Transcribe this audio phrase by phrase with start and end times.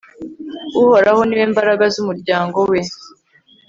[0.81, 2.79] uhoraho ni we mbaraga z'umuryango we